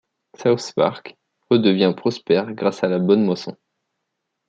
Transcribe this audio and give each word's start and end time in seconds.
South 0.35 0.73
Park 0.75 1.15
redevient 1.51 1.93
prospère 1.95 2.53
grâce 2.53 2.83
à 2.83 2.87
la 2.87 2.97
bonne 2.97 3.23
moisson. 3.23 3.55